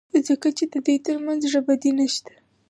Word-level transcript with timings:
ځکه 0.27 0.47
چې 0.57 0.63
د 0.71 0.73
دوی 0.85 0.97
ترمنځ 1.07 1.39
زړه 1.51 1.61
بدي 1.67 1.91
نشته. 1.99 2.33